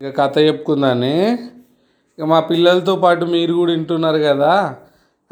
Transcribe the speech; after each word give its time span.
ఇక 0.00 0.08
కథ 0.16 0.38
చెప్పుకుందాన్ని 0.38 1.38
ఇక 2.18 2.24
మా 2.24 2.40
పిల్లలతో 2.40 2.96
పాటు 2.96 3.24
మీరు 3.24 3.52
కూడా 3.52 3.72
వింటున్నారు 3.72 4.18
కదా 4.18 4.76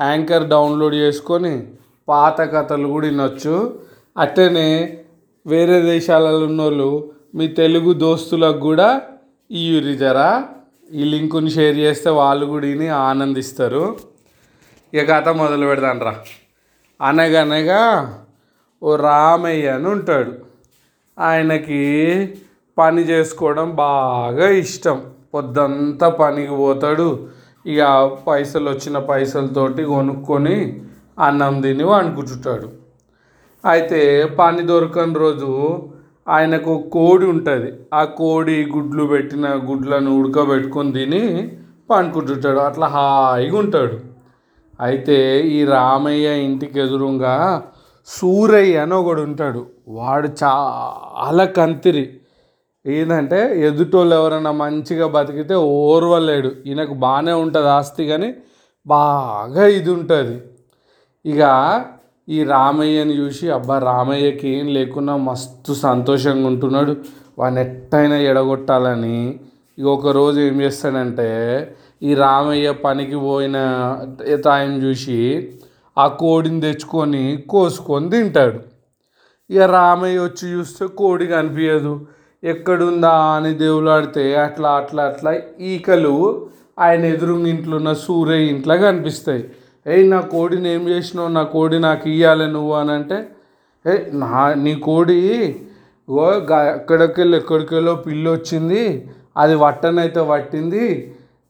యాంకర్ 0.01 0.47
డౌన్లోడ్ 0.49 0.95
చేసుకొని 0.95 1.67
పాత 2.09 2.41
కథలు 2.41 2.87
కూడా 2.89 3.07
వినొచ్చు. 3.07 3.79
అట్లనే 4.19 4.99
వేరే 5.47 5.81
దేశాలలో 5.81 6.39
ఉన్నోళ్ళు 6.39 7.11
మీ 7.35 7.49
తెలుగు 7.49 7.93
దోస్తులకు 7.93 8.59
కూడా 8.59 9.03
ఈ 9.51 9.95
జరా 9.95 10.45
ఈ 10.93 11.05
లింకుని 11.05 11.51
షేర్ 11.51 11.77
చేస్తే 11.77 12.11
వాళ్ళు 12.11 12.47
కూడా 12.47 12.67
విని 12.67 12.89
ఆనందిస్తారు. 12.89 13.97
ఇక 14.95 15.11
కథ 15.11 15.29
మొదలు 15.29 15.67
పెడదాం 15.67 16.01
రా. 16.03 16.15
అనగనగా 17.03 17.83
ఓ 18.83 18.97
రామయ్య 18.97 19.69
అని 19.69 19.89
ఉంటాడు. 19.89 20.35
ఆయనకి 21.19 21.83
పని 22.79 23.03
చేసుకోవడం 23.03 23.71
బాగా 23.77 24.49
ఇష్టం. 24.49 25.03
పొద్దంతా 25.35 26.09
పనికి 26.09 26.55
పోతాడు. 26.57 27.29
ఇక 27.67 27.83
పైసలు 28.29 28.71
వచ్చిన 28.71 28.99
పైసలతోటి 28.99 29.85
కొనుక్కొని 29.85 30.83
అన్నం 31.19 31.61
తిని 31.61 31.85
వండుకుంటుంటాడు. 31.85 32.69
అయితే 33.67 34.25
పని 34.39 34.63
దొరకని 34.63 35.15
రోజు 35.15 35.83
ఆయనకు 36.29 36.85
కోడి 36.93 37.27
ఉంటుంది. 37.27 37.73
ఆ 37.93 38.05
కోడి 38.05 38.67
గుడ్లు 38.75 39.05
పెట్టిన 39.05 39.47
గుడ్లను 39.47 40.11
ఉడకబెట్టుకొని 40.19 40.93
తిని 40.93 41.53
పండుకుంటుంటాడు. 41.91 42.59
అట్లా 42.59 42.87
హాయిగా 42.87 43.59
ఉంటాడు. 43.59 43.97
అయితే 44.81 45.41
ఈ 45.41 45.65
రామయ్య 45.65 46.29
ఇంటికి 46.29 46.81
ఎదురుగా 46.81 47.63
సూరయ్య 48.07 48.77
అని 48.77 48.95
ఒకడు 48.95 49.21
ఉంటాడు. 49.21 49.67
వాడు 49.89 50.29
చాలా 50.45 51.45
కంతిరి. 51.45 52.21
ఏంటంటే 52.87 53.39
ఎదుటోళ్ళు 53.67 54.15
ఎవరైనా 54.15 54.51
మంచిగా 54.63 55.07
బతికితే 55.07 55.55
ఓర్వలేడు. 55.55 56.51
ఈయనకు 56.67 56.95
బాగానే 57.05 57.33
ఉంటుంది 57.33 57.69
ఆస్తి 57.69 58.05
కానీ 58.07 58.29
బాగా 58.87 59.65
ఇది 59.67 59.91
ఉంటుంది. 59.91 60.37
ఇక 61.25 61.43
ఈ 62.29 62.39
రామయ్యని 62.45 63.15
చూసి 63.21 63.47
అబ్బా 63.51 63.79
రామయ్యకి 63.79 64.49
ఏం 64.49 64.67
లేకున్నా 64.67 65.15
మస్తు 65.29 65.73
సంతోషంగా 65.87 66.47
ఉంటున్నాడు. 66.47 66.95
వాడిని 67.39 67.61
ఎట్టయినా 67.61 68.19
ఎడగొట్టాలని 68.31 69.19
ఇక 69.79 69.87
ఒక 69.87 70.09
రోజు 70.09 70.39
ఏం 70.41 70.57
చేస్తాడంటే 70.61 71.29
ఈ 72.03 72.15
రామయ్య 72.15 72.71
పనికి 72.85 73.17
పోయిన 73.17 73.59
టైం 74.45 74.71
చూసి 74.85 75.19
ఆ 75.97 76.05
కోడిని 76.21 76.61
తెచ్చుకొని 76.61 77.25
కోసుకొని 77.51 78.11
తింటాడు. 78.11 78.61
ఇక 79.51 79.63
రామయ్య 79.79 80.19
వచ్చి 80.19 80.45
చూస్తే 80.53 80.85
కోడి 81.01 81.27
కనిపించదు 81.27 81.95
ఎక్కడుందా 82.45 83.13
అని 83.37 83.53
దేవులాడితే 83.55 84.25
అట్లా 84.37 84.71
అట్లా 84.71 85.03
అట్లా 85.05 85.31
ఈకలు 85.73 86.15
ఆయన 86.79 87.05
ఎదురుంగా 87.05 87.49
ఇంట్లో 87.49 87.75
ఉన్న 87.77 87.93
సూర్య 88.07 88.37
ఇంట్లో 88.53 88.75
కనిపిస్తాయి. 88.77 89.43
ఏయ్ 89.87 90.05
నా 90.11 90.21
కోడిని 90.35 90.69
ఏం 90.75 90.83
చేసినావు? 90.89 91.29
నా 91.29 91.43
కోడి 91.55 91.79
నాకు 91.79 92.05
ఇయ్యాలి 92.09 92.47
నువ్వు 92.53 92.75
అని 92.75 92.93
అంటే 92.93 93.19
ఏ 93.85 93.95
నా 94.15 94.43
నీ 94.65 94.75
కోడి 94.89 95.21
ఓ 96.09 96.25
ఎక్కడికెళ్ళి 96.75 97.37
ఎక్కడికెళ్ళో 97.37 97.95
పిల్లి 98.07 98.29
వచ్చింది 98.31 98.83
అది 99.37 99.55
వట్టనైతే 99.55 100.23
పట్టింది 100.23 100.85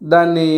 దాన్ని 0.03 0.51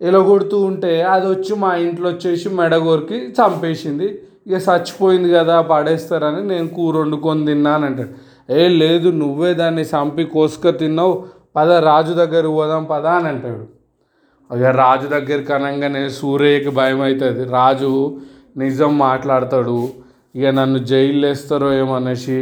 ఎలగొడుతూ 0.00 0.58
ఉంటే 0.60 0.92
అది 1.14 1.26
వచ్చి 1.26 1.52
మా 1.54 1.70
ఇంట్లో 1.84 2.06
వచ్చేసి 2.08 2.48
మెడగోరికి 2.48 3.18
చంపేసింది. 3.38 4.08
ఇక 4.46 4.58
చచ్చిపోయింది 4.68 5.28
కదా 5.32 5.56
పడేస్తారని 5.60 6.40
నేను 6.48 6.68
కూర 6.68 6.94
వండుకొని 6.96 7.46
తిన్నానంటాడు 7.46 8.14
ఏ 8.48 8.68
లేదు 8.68 9.08
నువ్వే 9.08 9.54
దాన్ని 9.54 9.82
చంపి 9.82 10.24
కోసుక 10.24 10.70
తిన్నావు. 10.78 11.14
పద 11.56 11.70
రాజు 11.70 12.12
దగ్గర 12.12 12.46
పోదాం 12.46 12.84
పద 12.84 13.06
అని 13.06 13.28
అంటాడు. 13.28 13.64
ఇక 14.50 14.62
రాజు 14.62 15.06
దగ్గరికి 15.06 15.52
అనగానే 15.52 16.08
సూర్యకి 16.08 16.70
భయం 16.70 17.02
అవుతుంది. 17.02 17.44
రాజు 17.44 18.20
నిజం 18.56 18.98
మాట్లాడతాడు. 18.98 19.78
ఇక 20.36 20.46
నన్ను 20.46 20.78
జైలు 20.90 21.26
వేస్తారో 21.26 21.72
ఏమనేసి 21.72 22.38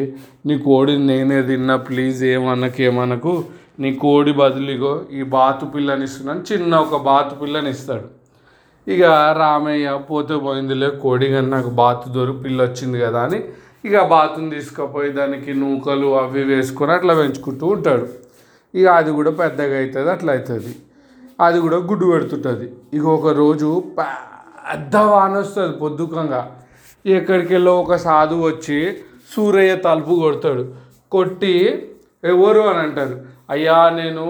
నీ 0.47 0.59
కోడిని 0.59 1.05
నేనే 1.06 1.43
తిన్నా 1.43 1.77
ప్లీజ్ 1.89 2.25
ఏమనకు 2.25 2.83
ఏమనకు. 2.83 3.44
నీ 3.81 3.91
కోడి 3.94 4.33
బదులుగో 4.33 5.00
ఈ 5.12 5.22
బాతు 5.22 5.66
పిల్లని 5.66 6.05
ఇస్తున్నాను 6.05 6.41
చిన్న 6.41 6.75
ఒక 6.77 6.97
బాతు 7.03 7.34
పిల్లని 7.34 7.71
ఇస్తాడు. 7.71 8.09
ఇక 8.87 9.03
రామయ్య 9.39 9.91
పోతే 10.10 10.34
పోయిందిలే 10.34 10.91
కోడి 11.03 11.27
కానీ 11.28 11.47
నాకు 11.47 11.71
బాతు 11.81 12.09
దొరికి 12.09 12.41
పిల్ల 12.43 12.62
వచ్చింది 12.62 12.99
కదా 13.00 13.22
అని 13.22 13.41
ఇక 13.84 14.02
బాతుని 14.02 14.50
తీసుకుపోయి 14.50 15.10
దానికి 15.12 15.54
నూకలు 15.54 16.08
అవి 16.18 16.44
వేసుకొని 16.44 16.92
అట్లా 16.92 17.14
పెంచుకుంటూ 17.14 17.66
ఉంటాడు. 17.66 18.06
ఇక 18.74 18.86
అది 18.88 19.10
కూడా 19.10 19.30
పెద్దగా 19.30 19.76
అవుతుంది 19.78 20.10
అట్లా 20.10 20.32
అవుతుంది. 20.32 20.72
అది 21.41 21.60
కూడా 21.60 21.76
గుడ్డు 21.76 22.06
పెడుతుంటుంది. 22.06 22.66
ఇక 22.94 23.04
ఒక 23.04 23.28
రోజు 23.28 23.82
పెద్ద 23.98 24.96
వాన 24.96 25.32
వస్తుంది 25.38 25.78
పొద్దుకంగా. 25.78 26.41
ఎక్కడికి 27.06 27.54
వెళ్ళో 27.54 27.72
ఒక 27.80 27.96
సాధువు 27.96 28.48
వచ్చి 28.48 28.78
సూరయ్య 29.32 29.76
తలుపు 29.76 30.14
కొడతాడు. 30.14 30.64
కొట్టి 31.12 31.54
ఎవరు 32.24 32.60
అని 32.60 32.78
అంటారు. 32.78 33.16
అయ్యా 33.50 33.91
నేను 33.91 34.26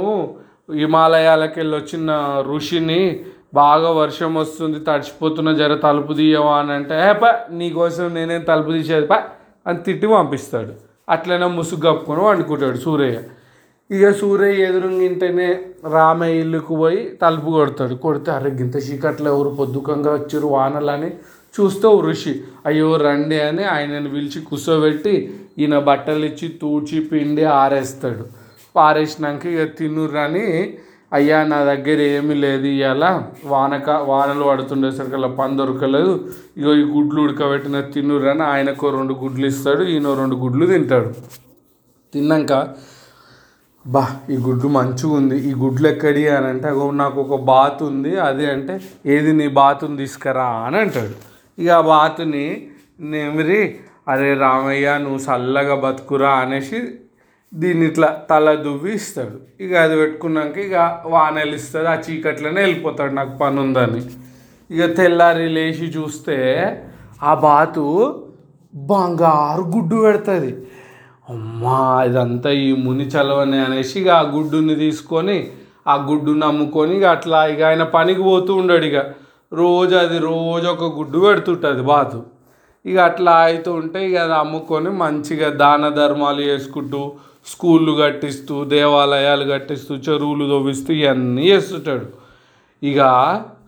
హిమాలయాలకు 0.75 1.59
వెళ్ళి 1.59 1.77
వచ్చిన 1.77 2.11
ఋషిని 2.47 3.21
బాగా 3.55 3.91
వర్షం 3.91 4.35
వస్తుంది 4.35 4.79
తడిచిపోతున్న 4.81 5.53
జర 5.53 5.75
తలుపు 5.75 6.13
తీయవా 6.13 6.59
అని 6.59 6.73
అంటే 6.73 7.13
పా 7.13 7.31
నీకోసం 7.51 8.15
నేనేం 8.15 8.41
తలుపు 8.41 8.73
తీసేది? 8.73 9.07
పా 9.07 9.19
అని 9.67 9.79
తిట్టి 9.79 10.07
పంపిస్తాడు. 10.07 10.73
అట్లనే 11.09 11.47
ముసుగు 11.47 11.81
కప్పుకొని 11.81 12.21
వండుకుంటాడు 12.21 12.79
సూరయ్య. 12.79 13.21
ఇక 13.91 14.11
సూరయ్య 14.11 14.65
ఎదురుంగింటేనే 14.65 15.49
రామయ్య 15.93 16.41
ఇల్లుకు 16.41 16.77
పోయి 16.77 17.19
తలుపు 17.23 17.51
కొడతాడు. 17.51 17.95
కొడితే 17.95 18.31
అరే 18.31 18.51
గింత 18.51 18.77
చీకట్లో 18.77 19.35
ఎవరు 19.35 19.51
పొద్దుకంగా 19.55 20.13
వచ్చారు 20.13 20.47
వానలని 20.47 21.11
చూస్తే 21.55 21.89
ఋషి. 22.01 22.43
అయ్యో 22.67 22.97
రండి 22.97 23.41
అని 23.41 23.65
ఆయనను 23.65 24.11
పిలిచి 24.11 24.41
కూర్చోబెట్టి 24.41 25.15
ఈయన 25.59 25.79
బట్టలు 25.79 26.25
ఇచ్చి 26.25 26.49
తూచి 26.49 27.01
పిండి 27.01 27.45
ఆరేస్తాడు. 27.45 28.25
పారేసినాక 28.77 29.47
ఇక 29.47 29.79
తిన్నురని 29.79 30.79
అయ్యా 31.13 31.39
నా 31.45 31.59
దగ్గర 31.65 32.01
ఏమీ 32.17 32.35
లేదు. 32.35 32.67
ఇవాళ 32.67 33.05
వానక 33.45 33.91
వానలు 34.11 34.45
పడుతుండేసరికి 34.45 35.15
అలా 35.15 35.29
పని 35.29 35.57
దొరకలేదు. 35.57 36.13
ఇగో 36.57 36.73
ఈ 36.75 36.85
గుడ్లు 36.97 37.21
ఉడకబెట్టిన 37.23 37.81
తిన్నురని 37.81 38.43
ఆయనకు 38.43 38.91
రెండు 38.91 39.15
గుడ్లు 39.15 39.47
ఇస్తాడు 39.47 39.83
ఈయన 39.83 40.15
రెండు 40.15 40.37
గుడ్లు 40.37 40.67
తింటాడు. 40.67 41.11
తిన్నాక 42.13 42.53
బా 43.87 44.05
ఈ 44.31 44.37
గుడ్డు 44.37 44.69
మంచిగా 44.69 45.13
ఉంది. 45.13 45.37
ఈ 45.51 45.53
గుడ్లు 45.55 45.89
ఎక్కడి 45.89 46.29
అని 46.29 46.47
అంటే 46.47 46.69
అగో 46.69 46.91
నాకు 46.91 47.19
ఒక 47.21 47.41
బాత్ 47.41 47.83
ఉంది. 47.83 48.19
అది 48.19 48.47
అంటే 48.51 48.81
ఏది 49.07 49.33
నీ 49.33 49.49
బాతుని 49.61 49.97
తీసుకురా 49.97 50.49
అని 50.67 50.79
అంటాడు. 50.79 51.15
ఇక 51.61 51.71
ఆ 51.71 51.81
బాతుని 51.81 52.47
నెమిరి 53.01 53.61
అరే 54.09 54.35
రామయ్య 54.35 54.99
నువ్వు 54.99 55.19
చల్లగా 55.19 55.75
బతుకురా 55.75 56.31
అనేసి 56.31 56.79
దీన్ని 57.53 57.87
ఇట్లా 57.87 58.09
తల 58.31 58.55
దువ్వి 58.55 58.93
ఇస్తాడు. 58.93 59.37
ఇక 59.61 59.73
అది 59.75 59.95
పెట్టుకున్నాక 59.97 60.59
ఇక 60.59 60.77
వానలు 61.05 61.55
ఇస్తుంది 61.55 61.89
ఆ 61.89 61.97
చీకట్లోనే 62.07 62.61
వెళ్ళిపోతాడు 62.61 63.13
నాకు 63.13 63.33
పని 63.39 63.59
ఉందని 63.61 64.03
ఇక 64.71 64.85
తెల్లారి 64.97 65.49
లేచి 65.49 65.87
చూస్తే 65.87 66.37
ఆ 67.23 67.35
బాతు 67.35 67.85
బంగారు 68.75 69.63
గుడ్డు 69.75 69.97
పెడుతుంది. 69.97 70.53
అమ్మా 71.29 72.03
ఇదంతా 72.07 72.51
ఈ 72.51 72.73
ముని 72.85 73.05
చలవని 73.05 73.59
అనేసి 73.59 73.97
ఇక 74.01 74.09
ఆ 74.09 74.23
గుడ్డుని 74.35 74.75
తీసుకొని 74.75 75.39
ఆ 75.89 75.97
గుడ్డుని 76.09 76.45
అమ్ముకొని 76.45 76.97
ఇక 76.97 77.05
అట్లా 77.05 77.41
ఇక 77.47 77.63
ఆయన 77.63 77.83
పనికి 77.83 78.23
పోతూ 78.23 78.55
ఉండడు 78.55 78.87
ఇక. 78.87 79.01
రోజు 79.53 79.97
అది 79.97 80.19
రోజు 80.19 80.67
ఒక 80.67 80.85
గుడ్డు 80.99 81.19
పెడుతుంటుంది 81.19 81.83
బాతు. 81.83 82.19
ఇక 82.85 82.99
అట్లా 82.99 83.33
అవుతూ 83.47 83.73
ఉంటే 83.73 84.01
ఇక 84.09 84.17
అది 84.17 84.33
అమ్ముకొని 84.33 84.91
మంచిగా 85.03 85.49
దాన 85.63 85.89
ధర్మాలు 85.89 86.43
చేసుకుంటూ 86.43 87.01
స్కూళ్ళు 87.47 87.93
కట్టిస్తూ 87.93 88.65
దేవాలయాలు 88.65 89.45
కట్టిస్తూ 89.53 89.95
చెరువులు 89.95 90.45
తవ్విస్తూ 90.49 90.93
ఇవన్నీ 90.93 91.49
చేస్తుంటాడు. 91.49 92.07
ఇక 92.83 93.01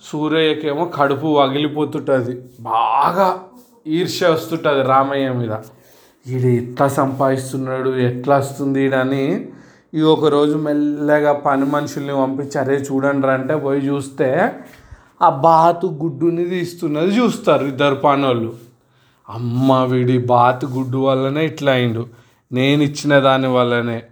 సూర్యకేమో 0.05 0.85
కడుపు 0.85 1.29
పగిలిపోతుంటుంది 1.41 2.35
బాగా 2.61 3.41
ఈర్ష్య 3.87 4.29
వస్తుంటుంది 4.29 4.83
రామయ్య 4.83 5.33
మీద. 5.33 5.57
ఈడు 6.27 6.47
ఎట్లా 6.47 6.89
సంపాదిస్తున్నాడు 6.89 7.91
ఎట్లా 7.91 8.37
వస్తుంది 8.37 8.85
ఈడని. 8.85 9.47
ఈ 9.95 10.01
ఒకరోజు 10.01 10.57
మెల్లగా 10.57 11.33
పని 11.33 11.65
మనుషుల్ని 11.65 12.15
పంపించి 12.17 12.59
అరే 12.59 12.75
చూడండి 12.75 13.27
అంటే 13.27 13.55
పోయి 13.57 13.81
చూస్తే 13.81 14.53
ఆ 15.23 15.29
బాతు 15.29 15.87
గుడ్డుని 15.87 16.45
తీస్తున్నది 16.45 17.13
చూస్తారు 17.17 17.65
ఇద్దరు 17.65 17.95
పనోళ్ళు. 17.95 18.53
అమ్మ 19.31 19.85
వీడి 19.85 20.19
బాతు 20.19 20.67
గుడ్డు 20.67 20.99
వల్లనే 20.99 21.45
ఇట్లా 21.47 21.73
అయిండు. 21.73 22.22
నేను 22.53 22.83
ఇచ్చిన 22.83 23.19
దాని 23.19 23.47
వల్లనే 23.47 24.03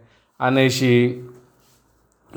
అనేసి 0.40 1.25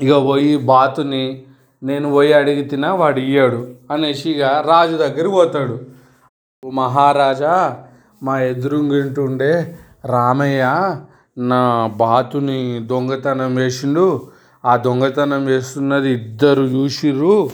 ఇక 0.02 0.12
పోయి 0.24 0.56
బాతుని 0.56 1.44
నేను 1.82 2.10
పోయి 2.10 2.32
అడిగి 2.32 2.62
తినా 2.62 2.94
వాడు 2.94 3.20
ఇయ్యాడు. 3.20 3.68
అనేసి 3.90 4.30
ఇక 4.30 4.42
రాజు 4.42 4.96
దగ్గర 4.96 5.28
పోతాడు. 5.28 5.80
మహారాజా 6.72 7.84
మా 8.22 8.40
ఎదురుంగింటుండే 8.40 9.78
రామయ్య 10.04 10.64
నా 11.38 11.90
బాతుని 11.96 12.80
దొంగతనం 12.86 13.54
వేసిండు 13.54 14.28
ఆ 14.64 14.76
దొంగతనం 14.76 15.48
చేస్తున్నది 15.48 16.10
ఇద్దరు 16.10 16.62
చూసిర్రు. 16.62 17.50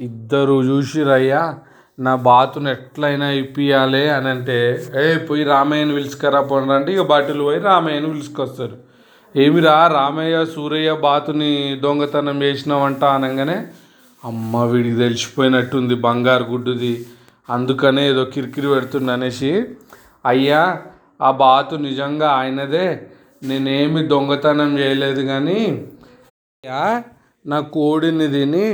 ఇద్దరు 0.00 0.62
చూసిరయ్యా 0.62 1.58
నా 1.98 2.12
బాతును 2.26 2.68
ఎట్లయినా 2.70 3.26
ఇప్పియాలి 3.42 4.04
అని 4.10 4.28
అంటే 4.28 4.56
ఏ 5.02 5.04
పోయి 5.28 5.44
రామయ్యను 5.44 5.94
పిలుచుకరా 5.94 6.40
పోండి 6.50 6.72
అంటే 6.72 6.90
ఇక 6.92 7.02
భటులు 7.12 7.42
పోయి 7.44 7.60
రామయ్యను 7.68 8.08
పిలుచుకొస్తారు. 8.12 8.76
ఏమిరా 9.34 9.76
రామయ్య 9.96 10.38
సూరయ్య 10.54 10.92
బాతుని 11.04 11.50
దొంగతనం 11.84 12.38
చేసినావంట 12.42 13.02
అనగానే 13.16 13.58
అమ్మ 14.22 14.62
వీడికి 14.64 14.96
తెలిసిపోయినట్టుంది 14.96 15.94
బంగారు 16.06 16.44
గుడ్డుది. 16.44 16.94
అందుకనే 17.48 18.02
ఏదో 18.12 18.24
కిరికిరి 18.34 18.68
పెడుతుంది 18.74 19.12
అనేసి 19.12 19.52
అయ్యా 20.32 20.62
ఆ 21.22 21.30
బాతు 21.44 21.74
నిజంగా 21.88 22.28
ఆయనదే. 22.40 22.86
నేనేమి 23.42 24.00
దొంగతనం 24.12 24.70
చేయలేదు 24.78 25.22
కానీ 25.30 25.60
అయ్యా 26.64 26.82
నా 27.44 27.58
కోడిని 27.76 28.26
తిని 28.34 28.66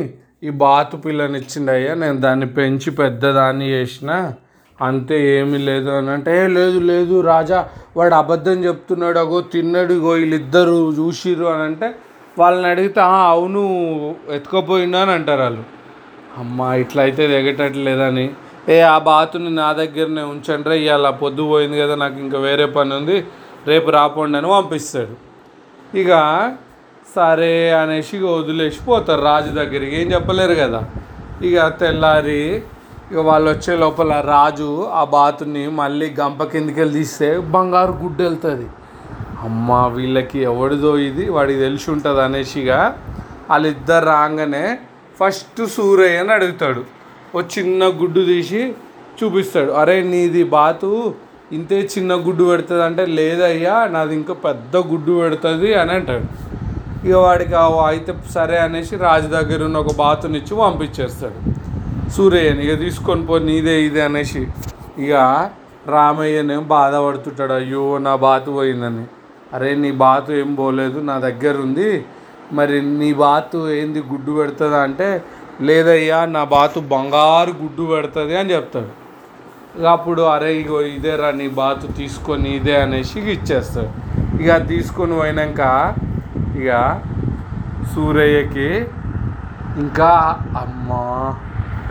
ఈ 0.43 0.51
బాతు 0.61 0.97
పిల్లని 1.05 1.39
ఇచ్చిండయ్యా 1.43 1.93
నేను 2.03 2.19
దాన్ని 2.21 2.47
పెంచి 2.57 2.91
పెద్దదాన్ని 2.99 3.69
చేసిన 3.75 4.11
అంతే 4.79 5.17
ఏమీ 5.33 5.59
లేదు 5.69 5.89
అని 5.91 6.11
అంటే 6.15 6.33
"ఏ, 6.35 6.47
లేదు 6.57 6.79
లేదు 6.91 7.15
రాజా 7.29 7.59
వాడు 7.97 8.15
అబద్ధం 8.15 8.59
చెప్తున్నాడు 8.67 9.19
అగో 9.19 9.39
తిన్నాడు 9.55 9.93
ఇగో 9.95 10.13
వీళ్ళిద్దరు 10.19 10.77
చూసిర్రు 10.99 11.49
అని 11.53 11.65
అంటే 11.69 11.89
వాళ్ళని 12.37 12.69
అడిగితే 12.73 13.01
అవును 13.31 13.63
ఎత్తుకపోయిండు 14.37 14.99
అని 14.99 15.13
అంటారు 15.13 15.43
వాళ్ళు. 15.43 15.65
అమ్మ 16.39 16.69
ఇట్లా 16.83 17.01
అయితే 17.03 17.23
దిగటట్లేదని 17.33 18.27
ఏ 18.69 18.79
ఆ 18.89 18.97
బాతుని 19.07 19.51
నా 19.55 19.69
దగ్గరనే 19.77 20.23
ఉంచండి 20.33 20.69
రే 20.71 20.77
ఇవాళ 20.83 21.11
పొద్దు 21.23 21.43
పోయింది 21.51 21.77
కదా 21.83 21.95
నాకు 22.03 22.19
ఇంకా 22.25 22.39
వేరే 22.41 22.67
పని 22.75 22.93
ఉంది 22.99 23.17
రేపు 23.67 23.89
రాపోండి 23.91 24.37
అని 24.41 24.49
పంపిస్తాడు. 24.55 25.15
ఇక 25.95 26.11
సరే 27.15 27.55
అనేసి 27.81 28.13
ఇక 28.17 28.27
వదిలేసి 28.39 28.81
పోతారు 28.89 29.23
రాజు 29.29 29.51
దగ్గరికి. 29.61 29.95
ఏం 30.01 30.07
చెప్పలేరు 30.15 30.55
కదా. 30.63 30.81
ఇక 31.49 31.67
తెల్లారి 31.81 32.43
ఇక 33.11 33.21
వాళ్ళు 33.29 33.49
వచ్చే 33.51 33.75
లోపల 33.83 34.13
రాజు 34.35 34.69
ఆ 35.01 35.03
బాతుని 35.15 35.63
మళ్ళీ 35.81 36.07
గంప 36.21 36.43
కిందకి 36.53 36.79
వెళ్ళి 36.81 36.95
తీస్తే 36.99 37.29
బంగారు 37.55 37.95
గుడ్డు 38.03 38.21
వెళ్తుంది. 38.27 38.67
అమ్మ 39.47 39.71
వీళ్ళకి 39.97 40.39
ఎవడిదో 40.51 40.93
ఇది 41.09 41.25
వాడికి 41.37 41.59
తెలిసి 41.67 41.89
ఉంటుంది 41.95 42.21
అనేసిగా 42.27 42.81
వాళ్ళిద్దరు 43.51 44.07
రాగానే 44.13 44.65
ఫస్ట్ 45.21 45.63
సూరయ్య 45.77 46.21
అని 46.23 46.33
అడుగుతాడు. 46.37 46.83
ఓ 47.35 47.41
చిన్న 47.55 47.89
గుడ్డు 48.01 48.21
తీసి 48.33 48.61
చూపిస్తాడు. 49.21 49.71
అరే 49.81 49.97
నీది 50.13 50.43
బాతు 50.57 50.91
ఇంతే 51.57 51.79
చిన్న 51.95 52.13
గుడ్డు 52.27 52.45
పెడుతుంది 52.51 52.85
అంటే 52.89 53.05
లేదయ్యా 53.19 53.77
నాది 53.95 54.15
ఇంకా 54.21 54.35
పెద్ద 54.47 54.77
గుడ్డు 54.91 55.13
పెడుతుంది 55.23 55.71
అని 55.81 55.93
అంటాడు. 55.99 56.27
ఇక 57.07 57.15
వాడికి 57.27 57.57
అయితే 57.89 58.13
సరే 58.37 58.57
అనేసి 58.67 58.95
రాజు 59.07 59.29
దగ్గర 59.37 59.61
ఉన్న 59.69 59.79
ఒక 59.85 59.93
బాతునిచ్చి 60.03 60.55
పంపించేస్తాడు. 60.63 61.39
సూర్యని 62.17 62.63
ఇక 62.67 62.75
తీసుకొని 62.85 63.25
పో 63.29 63.37
నీదే 63.49 63.75
ఇదే 63.87 64.03
అనేసి 64.09 64.43
ఇక 65.05 65.15
రామయ్యనేం 65.95 66.63
బాధపడుతుంటాడు. 66.77 67.55
అయ్యో 67.61 67.85
నా 68.07 68.13
బాతు 68.27 68.49
పోయిందని. 68.57 69.05
అరే 69.57 69.71
నీ 69.83 69.91
బాతు 70.05 70.31
ఏం 70.43 70.51
పోలేదు 70.61 70.99
నా 71.11 71.17
దగ్గర 71.27 71.55
ఉంది. 71.67 71.91
మరి 72.59 72.77
నీ 73.01 73.11
బాతు 73.25 73.59
ఏంది 73.79 74.01
గుడ్డు 74.11 74.33
పెడుతుందా 74.39 74.81
అంటే 74.89 75.09
లేదయ్యా 75.69 76.19
నా 76.37 76.43
బాతు 76.57 76.79
బంగారు 76.95 77.53
గుడ్డు 77.63 77.85
పెడుతుంది 77.93 78.35
అని 78.41 78.53
చెప్తాడు. 78.57 78.93
అప్పుడు 79.95 80.23
అరే 80.35 80.51
ఇగో 80.61 80.79
ఇదేరా 80.97 81.31
నీ 81.41 81.49
బాతు 81.63 81.87
తీసుకొని 82.01 82.51
ఇదే 82.59 82.77
అనేసి 82.85 83.19
ఇచ్చేస్తాడు. 83.37 83.91
ఇక 84.43 84.57
తీసుకొని 84.73 85.15
పోయినాక 85.21 85.63
ఇక 86.61 87.01
సూరయ్యకి 87.95 88.69
ఇంకా 89.77 90.11
అమ్మా. 90.59 91.35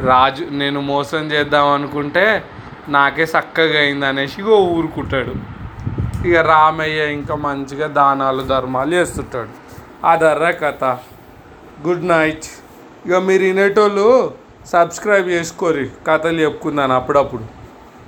రాజు 0.02 0.44
నేను 0.52 0.82
మోసం 0.82 1.18
చేద్దాం 1.18 1.68
అనుకుంటే 1.68 2.44
నాకే 2.90 3.24
చక్కగా 3.24 3.80
అయింది 3.80 4.06
అనేసి 4.06 4.42
ఇక 4.42 4.48
ఊరుకుంటాడు. 4.48 5.34
ఇక 6.28 6.36
రామయ్య 6.36 7.12
ఇంకా 7.12 7.36
మంచిగా 7.36 7.88
దానాలు 7.88 8.42
ధర్మాలు 8.42 8.94
చేస్తుంటాడు. 8.94 9.50
అదర్రా 10.08 10.52
కథ. 10.52 10.84
గుడ్ 11.88 12.08
నైట్ 12.08 12.48
ఇక 13.06 13.16
మీరు 13.16 13.44
వినేటోళ్ళు 13.44 14.34
సబ్స్క్రైబ్ 14.74 15.28
చేసుకోరి. 15.28 15.90
కథలు 16.08 16.40
చెప్పుకుందాను 16.40 16.94
అప్పుడప్పుడు. 16.94 17.57